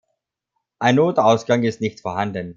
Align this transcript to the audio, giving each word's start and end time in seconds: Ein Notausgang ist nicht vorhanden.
Ein 0.79 0.95
Notausgang 0.95 1.61
ist 1.61 1.79
nicht 1.79 1.99
vorhanden. 1.99 2.49